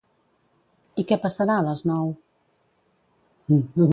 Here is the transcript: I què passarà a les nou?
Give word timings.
I 1.03 1.05
què 1.11 1.17
passarà 1.25 1.59
a 1.61 1.65
les 1.69 1.85
nou? 1.91 2.11